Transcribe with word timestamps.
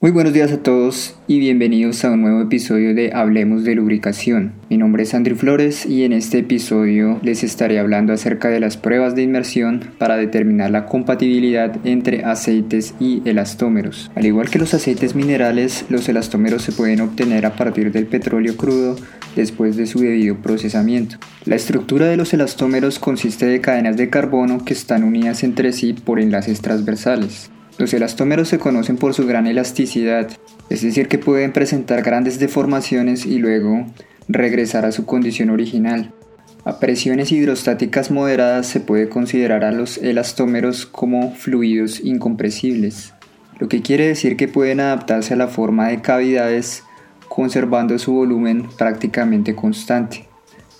Muy 0.00 0.12
buenos 0.12 0.32
días 0.32 0.52
a 0.52 0.62
todos 0.62 1.16
y 1.26 1.40
bienvenidos 1.40 2.04
a 2.04 2.12
un 2.12 2.20
nuevo 2.20 2.40
episodio 2.40 2.94
de 2.94 3.10
Hablemos 3.12 3.64
de 3.64 3.74
lubricación. 3.74 4.52
Mi 4.70 4.78
nombre 4.78 5.02
es 5.02 5.12
Andrew 5.12 5.36
Flores 5.36 5.86
y 5.86 6.04
en 6.04 6.12
este 6.12 6.38
episodio 6.38 7.18
les 7.24 7.42
estaré 7.42 7.80
hablando 7.80 8.12
acerca 8.12 8.48
de 8.48 8.60
las 8.60 8.76
pruebas 8.76 9.16
de 9.16 9.22
inmersión 9.22 9.90
para 9.98 10.16
determinar 10.16 10.70
la 10.70 10.86
compatibilidad 10.86 11.84
entre 11.84 12.24
aceites 12.24 12.94
y 13.00 13.22
elastómeros. 13.24 14.12
Al 14.14 14.24
igual 14.24 14.50
que 14.50 14.60
los 14.60 14.72
aceites 14.72 15.16
minerales, 15.16 15.84
los 15.88 16.08
elastómeros 16.08 16.62
se 16.62 16.70
pueden 16.70 17.00
obtener 17.00 17.44
a 17.44 17.56
partir 17.56 17.90
del 17.90 18.06
petróleo 18.06 18.56
crudo 18.56 18.94
después 19.34 19.76
de 19.76 19.88
su 19.88 19.98
debido 19.98 20.36
procesamiento. 20.36 21.16
La 21.44 21.56
estructura 21.56 22.06
de 22.06 22.16
los 22.16 22.32
elastómeros 22.32 23.00
consiste 23.00 23.46
de 23.46 23.60
cadenas 23.60 23.96
de 23.96 24.08
carbono 24.10 24.64
que 24.64 24.74
están 24.74 25.02
unidas 25.02 25.42
entre 25.42 25.72
sí 25.72 25.92
por 25.92 26.20
enlaces 26.20 26.60
transversales. 26.60 27.50
Los 27.78 27.94
elastómeros 27.94 28.48
se 28.48 28.58
conocen 28.58 28.96
por 28.96 29.14
su 29.14 29.26
gran 29.26 29.46
elasticidad, 29.46 30.28
es 30.68 30.82
decir, 30.82 31.08
que 31.08 31.18
pueden 31.18 31.52
presentar 31.52 32.02
grandes 32.02 32.40
deformaciones 32.40 33.24
y 33.24 33.38
luego 33.38 33.86
regresar 34.28 34.84
a 34.84 34.92
su 34.92 35.06
condición 35.06 35.50
original. 35.50 36.12
A 36.64 36.80
presiones 36.80 37.30
hidrostáticas 37.32 38.10
moderadas 38.10 38.66
se 38.66 38.80
puede 38.80 39.08
considerar 39.08 39.64
a 39.64 39.72
los 39.72 39.96
elastómeros 39.98 40.86
como 40.86 41.32
fluidos 41.32 42.00
incompresibles, 42.00 43.14
lo 43.58 43.68
que 43.68 43.80
quiere 43.80 44.08
decir 44.08 44.36
que 44.36 44.48
pueden 44.48 44.80
adaptarse 44.80 45.34
a 45.34 45.36
la 45.36 45.48
forma 45.48 45.88
de 45.88 46.02
cavidades 46.02 46.82
conservando 47.28 47.98
su 47.98 48.12
volumen 48.12 48.68
prácticamente 48.76 49.54
constante. 49.54 50.28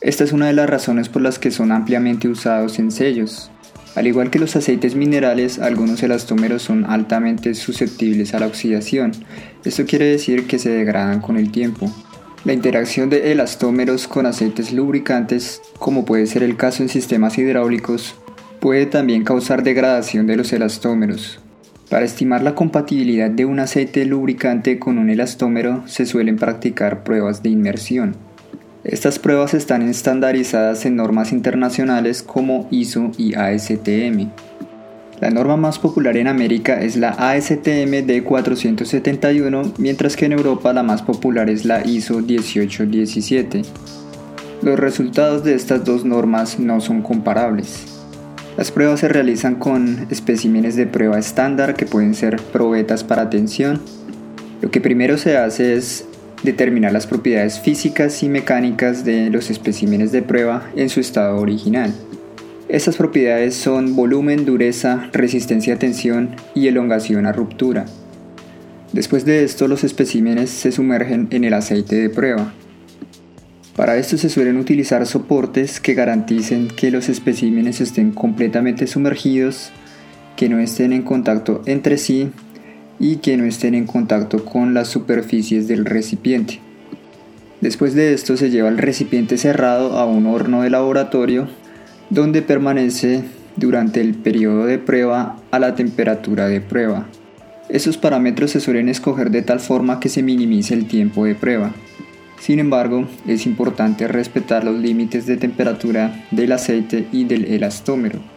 Esta 0.00 0.22
es 0.22 0.32
una 0.32 0.46
de 0.46 0.52
las 0.52 0.70
razones 0.70 1.08
por 1.08 1.22
las 1.22 1.38
que 1.38 1.50
son 1.50 1.72
ampliamente 1.72 2.28
usados 2.28 2.78
en 2.78 2.90
sellos. 2.90 3.50
Al 3.94 4.06
igual 4.08 4.30
que 4.30 4.40
los 4.40 4.56
aceites 4.56 4.96
minerales, 4.96 5.58
algunos 5.58 6.02
elastómeros 6.02 6.62
son 6.62 6.84
altamente 6.84 7.54
susceptibles 7.54 8.34
a 8.34 8.40
la 8.40 8.46
oxidación. 8.46 9.12
Esto 9.64 9.86
quiere 9.86 10.06
decir 10.06 10.46
que 10.46 10.58
se 10.58 10.70
degradan 10.70 11.20
con 11.20 11.36
el 11.36 11.52
tiempo. 11.52 11.90
La 12.44 12.52
interacción 12.52 13.08
de 13.08 13.32
elastómeros 13.32 14.08
con 14.08 14.26
aceites 14.26 14.72
lubricantes, 14.72 15.62
como 15.78 16.04
puede 16.04 16.26
ser 16.26 16.42
el 16.42 16.56
caso 16.56 16.82
en 16.82 16.88
sistemas 16.88 17.38
hidráulicos, 17.38 18.16
puede 18.60 18.86
también 18.86 19.24
causar 19.24 19.62
degradación 19.62 20.26
de 20.26 20.36
los 20.36 20.52
elastómeros. 20.52 21.38
Para 21.88 22.04
estimar 22.04 22.42
la 22.42 22.54
compatibilidad 22.54 23.30
de 23.30 23.44
un 23.44 23.60
aceite 23.60 24.04
lubricante 24.04 24.78
con 24.78 24.98
un 24.98 25.10
elastómero 25.10 25.84
se 25.86 26.06
suelen 26.06 26.36
practicar 26.36 27.04
pruebas 27.04 27.42
de 27.42 27.50
inmersión. 27.50 28.16
Estas 28.84 29.18
pruebas 29.18 29.54
están 29.54 29.80
estandarizadas 29.88 30.84
en 30.84 30.96
normas 30.96 31.32
internacionales 31.32 32.22
como 32.22 32.68
ISO 32.70 33.12
y 33.16 33.34
ASTM. 33.34 34.28
La 35.20 35.30
norma 35.30 35.56
más 35.56 35.78
popular 35.78 36.18
en 36.18 36.28
América 36.28 36.82
es 36.82 36.96
la 36.96 37.08
ASTM 37.12 38.04
D471, 38.06 39.72
mientras 39.78 40.16
que 40.16 40.26
en 40.26 40.32
Europa 40.32 40.74
la 40.74 40.82
más 40.82 41.00
popular 41.00 41.48
es 41.48 41.64
la 41.64 41.86
ISO 41.86 42.20
1817. 42.20 43.62
Los 44.60 44.78
resultados 44.78 45.44
de 45.44 45.54
estas 45.54 45.82
dos 45.86 46.04
normas 46.04 46.58
no 46.58 46.82
son 46.82 47.00
comparables. 47.00 47.86
Las 48.58 48.70
pruebas 48.70 49.00
se 49.00 49.08
realizan 49.08 49.54
con 49.54 50.06
especímenes 50.10 50.76
de 50.76 50.86
prueba 50.86 51.18
estándar 51.18 51.74
que 51.74 51.86
pueden 51.86 52.14
ser 52.14 52.36
probetas 52.36 53.02
para 53.02 53.30
tensión. 53.30 53.80
Lo 54.60 54.70
que 54.70 54.82
primero 54.82 55.16
se 55.16 55.38
hace 55.38 55.74
es 55.74 56.04
determinar 56.44 56.92
las 56.92 57.06
propiedades 57.06 57.58
físicas 57.58 58.22
y 58.22 58.28
mecánicas 58.28 59.04
de 59.04 59.30
los 59.30 59.50
especímenes 59.50 60.12
de 60.12 60.22
prueba 60.22 60.70
en 60.76 60.90
su 60.90 61.00
estado 61.00 61.38
original. 61.38 61.92
Estas 62.68 62.96
propiedades 62.96 63.54
son 63.54 63.96
volumen, 63.96 64.44
dureza, 64.44 65.08
resistencia 65.12 65.74
a 65.74 65.78
tensión 65.78 66.36
y 66.54 66.68
elongación 66.68 67.26
a 67.26 67.32
ruptura. 67.32 67.86
Después 68.92 69.24
de 69.24 69.42
esto 69.42 69.68
los 69.68 69.84
especímenes 69.84 70.50
se 70.50 70.70
sumergen 70.70 71.28
en 71.30 71.44
el 71.44 71.54
aceite 71.54 71.96
de 71.96 72.10
prueba. 72.10 72.52
Para 73.74 73.96
esto 73.96 74.16
se 74.16 74.28
suelen 74.28 74.56
utilizar 74.56 75.04
soportes 75.04 75.80
que 75.80 75.94
garanticen 75.94 76.68
que 76.68 76.92
los 76.92 77.08
especímenes 77.08 77.80
estén 77.80 78.12
completamente 78.12 78.86
sumergidos, 78.86 79.72
que 80.36 80.48
no 80.48 80.58
estén 80.58 80.92
en 80.92 81.02
contacto 81.02 81.62
entre 81.66 81.98
sí 81.98 82.30
y 83.04 83.16
que 83.16 83.36
no 83.36 83.44
estén 83.44 83.74
en 83.74 83.86
contacto 83.86 84.46
con 84.46 84.72
las 84.72 84.88
superficies 84.88 85.68
del 85.68 85.84
recipiente. 85.84 86.60
Después 87.60 87.92
de 87.92 88.14
esto 88.14 88.38
se 88.38 88.48
lleva 88.48 88.70
el 88.70 88.78
recipiente 88.78 89.36
cerrado 89.36 89.98
a 89.98 90.06
un 90.06 90.24
horno 90.24 90.62
de 90.62 90.70
laboratorio 90.70 91.46
donde 92.08 92.40
permanece 92.40 93.22
durante 93.56 94.00
el 94.00 94.14
periodo 94.14 94.64
de 94.64 94.78
prueba 94.78 95.36
a 95.50 95.58
la 95.58 95.74
temperatura 95.74 96.48
de 96.48 96.62
prueba. 96.62 97.06
Estos 97.68 97.98
parámetros 97.98 98.52
se 98.52 98.60
suelen 98.60 98.88
escoger 98.88 99.30
de 99.30 99.42
tal 99.42 99.60
forma 99.60 100.00
que 100.00 100.08
se 100.08 100.22
minimice 100.22 100.72
el 100.72 100.86
tiempo 100.86 101.26
de 101.26 101.34
prueba. 101.34 101.74
Sin 102.40 102.58
embargo, 102.58 103.06
es 103.28 103.44
importante 103.44 104.08
respetar 104.08 104.64
los 104.64 104.76
límites 104.78 105.26
de 105.26 105.36
temperatura 105.36 106.24
del 106.30 106.52
aceite 106.52 107.06
y 107.12 107.24
del 107.24 107.44
elastómero 107.44 108.33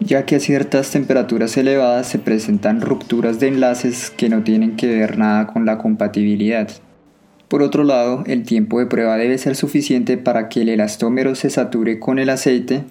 ya 0.00 0.24
que 0.24 0.36
a 0.36 0.40
ciertas 0.40 0.90
temperaturas 0.90 1.56
elevadas 1.56 2.08
se 2.08 2.18
presentan 2.18 2.80
rupturas 2.80 3.38
de 3.38 3.48
enlaces 3.48 4.10
que 4.10 4.28
no 4.28 4.42
tienen 4.42 4.76
que 4.76 4.86
ver 4.86 5.18
nada 5.18 5.46
con 5.46 5.66
la 5.66 5.78
compatibilidad. 5.78 6.68
Por 7.48 7.62
otro 7.62 7.84
lado, 7.84 8.24
el 8.26 8.44
tiempo 8.44 8.78
de 8.78 8.86
prueba 8.86 9.16
debe 9.16 9.36
ser 9.36 9.56
suficiente 9.56 10.16
para 10.16 10.48
que 10.48 10.62
el 10.62 10.68
elastómero 10.70 11.34
se 11.34 11.50
sature 11.50 11.98
con 11.98 12.18
el 12.18 12.30
aceite 12.30 12.84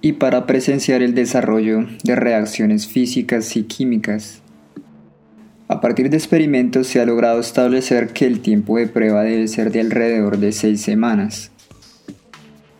y 0.00 0.12
para 0.12 0.46
presenciar 0.46 1.02
el 1.02 1.14
desarrollo 1.14 1.86
de 2.04 2.14
reacciones 2.14 2.86
físicas 2.86 3.56
y 3.56 3.64
químicas. 3.64 4.42
A 5.66 5.80
partir 5.80 6.08
de 6.08 6.16
experimentos 6.16 6.86
se 6.86 7.00
ha 7.00 7.04
logrado 7.04 7.40
establecer 7.40 8.08
que 8.08 8.26
el 8.26 8.40
tiempo 8.40 8.78
de 8.78 8.86
prueba 8.86 9.22
debe 9.22 9.48
ser 9.48 9.72
de 9.72 9.80
alrededor 9.80 10.38
de 10.38 10.52
6 10.52 10.80
semanas. 10.80 11.50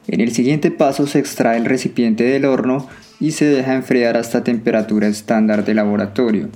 En 0.06 0.20
el 0.20 0.32
siguiente 0.32 0.70
paso 0.70 1.06
se 1.06 1.19
extrae 1.19 1.58
el 1.58 1.66
recipiente 1.66 2.25
del 2.25 2.46
horno 2.46 2.86
y 3.21 3.33
se 3.33 3.47
deja 3.47 3.75
enfriar 3.75 4.17
hasta 4.17 4.45
temperatura 4.45 5.09
estándar 5.09 5.65
de 5.65 5.75
laboratorio. 5.75 6.49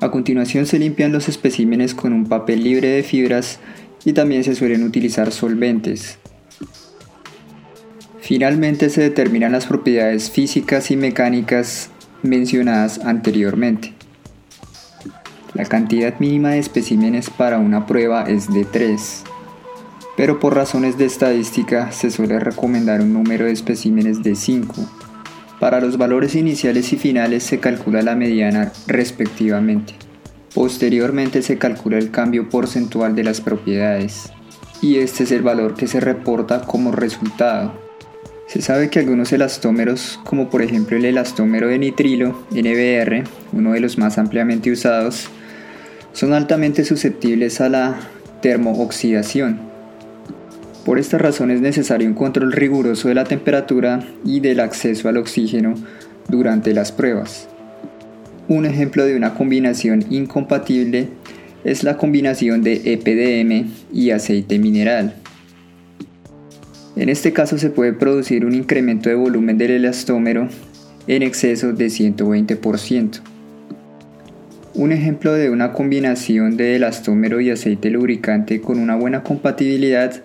A 0.00 0.10
continuación 0.10 0.66
se 0.66 0.78
limpian 0.78 1.12
los 1.12 1.28
especímenes 1.28 1.94
con 1.94 2.12
un 2.12 2.26
papel 2.26 2.64
libre 2.64 2.88
de 2.88 3.02
fibras 3.02 3.60
y 4.04 4.12
también 4.14 4.44
se 4.44 4.54
suelen 4.54 4.82
utilizar 4.82 5.30
solventes. 5.30 6.18
Finalmente 8.20 8.90
se 8.90 9.02
determinan 9.02 9.52
las 9.52 9.66
propiedades 9.66 10.30
físicas 10.30 10.90
y 10.90 10.96
mecánicas 10.96 11.90
mencionadas 12.22 13.00
anteriormente. 13.00 13.92
La 15.54 15.64
cantidad 15.64 16.18
mínima 16.20 16.50
de 16.50 16.60
especímenes 16.60 17.28
para 17.28 17.58
una 17.58 17.86
prueba 17.86 18.22
es 18.22 18.52
de 18.52 18.64
3 18.64 19.24
pero 20.20 20.38
por 20.38 20.54
razones 20.54 20.98
de 20.98 21.06
estadística 21.06 21.92
se 21.92 22.10
suele 22.10 22.38
recomendar 22.38 23.00
un 23.00 23.14
número 23.14 23.46
de 23.46 23.52
especímenes 23.52 24.22
de 24.22 24.34
5. 24.34 24.74
Para 25.58 25.80
los 25.80 25.96
valores 25.96 26.34
iniciales 26.34 26.92
y 26.92 26.98
finales 26.98 27.42
se 27.42 27.58
calcula 27.58 28.02
la 28.02 28.16
mediana 28.16 28.70
respectivamente. 28.86 29.94
Posteriormente 30.54 31.40
se 31.40 31.56
calcula 31.56 31.96
el 31.96 32.10
cambio 32.10 32.50
porcentual 32.50 33.16
de 33.16 33.24
las 33.24 33.40
propiedades 33.40 34.30
y 34.82 34.98
este 34.98 35.24
es 35.24 35.32
el 35.32 35.40
valor 35.40 35.74
que 35.74 35.86
se 35.86 36.00
reporta 36.00 36.66
como 36.66 36.92
resultado. 36.92 37.72
Se 38.46 38.60
sabe 38.60 38.90
que 38.90 38.98
algunos 38.98 39.32
elastómeros, 39.32 40.20
como 40.24 40.50
por 40.50 40.60
ejemplo 40.60 40.98
el 40.98 41.06
elastómero 41.06 41.68
de 41.68 41.78
nitrilo, 41.78 42.44
NBR, 42.50 43.24
uno 43.54 43.72
de 43.72 43.80
los 43.80 43.96
más 43.96 44.18
ampliamente 44.18 44.70
usados, 44.70 45.30
son 46.12 46.34
altamente 46.34 46.84
susceptibles 46.84 47.62
a 47.62 47.70
la 47.70 47.96
termooxidación, 48.42 49.69
por 50.84 50.98
esta 50.98 51.18
razón 51.18 51.50
es 51.50 51.60
necesario 51.60 52.08
un 52.08 52.14
control 52.14 52.52
riguroso 52.52 53.08
de 53.08 53.14
la 53.14 53.24
temperatura 53.24 54.00
y 54.24 54.40
del 54.40 54.60
acceso 54.60 55.08
al 55.08 55.18
oxígeno 55.18 55.74
durante 56.28 56.72
las 56.72 56.92
pruebas. 56.92 57.48
Un 58.48 58.66
ejemplo 58.66 59.04
de 59.04 59.16
una 59.16 59.34
combinación 59.34 60.04
incompatible 60.10 61.08
es 61.64 61.84
la 61.84 61.96
combinación 61.96 62.62
de 62.62 62.80
EPDM 62.84 63.70
y 63.92 64.10
aceite 64.10 64.58
mineral. 64.58 65.14
En 66.96 67.08
este 67.08 67.32
caso 67.32 67.58
se 67.58 67.70
puede 67.70 67.92
producir 67.92 68.44
un 68.44 68.54
incremento 68.54 69.08
de 69.08 69.14
volumen 69.14 69.58
del 69.58 69.70
elastómero 69.72 70.48
en 71.06 71.22
exceso 71.22 71.72
de 71.72 71.86
120%. 71.86 73.20
Un 74.74 74.92
ejemplo 74.92 75.32
de 75.32 75.50
una 75.50 75.72
combinación 75.72 76.56
de 76.56 76.76
elastómero 76.76 77.40
y 77.40 77.50
aceite 77.50 77.90
lubricante 77.90 78.60
con 78.60 78.78
una 78.78 78.96
buena 78.96 79.22
compatibilidad 79.22 80.22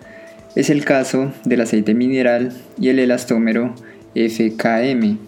es 0.56 0.70
el 0.70 0.84
caso 0.84 1.32
del 1.44 1.60
aceite 1.60 1.94
mineral 1.94 2.52
y 2.80 2.88
el 2.88 2.98
elastómero 2.98 3.74
FKM. 4.14 5.18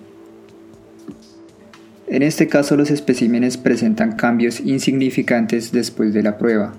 En 2.08 2.22
este 2.22 2.48
caso 2.48 2.76
los 2.76 2.90
especímenes 2.90 3.58
presentan 3.58 4.16
cambios 4.16 4.60
insignificantes 4.60 5.70
después 5.70 6.14
de 6.14 6.22
la 6.22 6.38
prueba. 6.38 6.74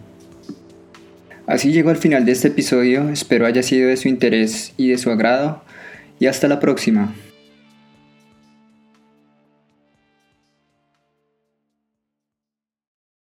Así 1.45 1.71
llego 1.71 1.91
al 1.91 1.97
final 1.97 2.25
de 2.25 2.31
este 2.31 2.47
episodio, 2.47 3.09
espero 3.09 3.45
haya 3.45 3.61
sido 3.61 3.87
de 3.87 3.97
su 3.97 4.07
interés 4.07 4.73
y 4.77 4.89
de 4.89 4.97
su 4.97 5.11
agrado 5.11 5.63
y 6.19 6.25
hasta 6.25 6.47
la 6.47 6.59
próxima. 6.59 7.13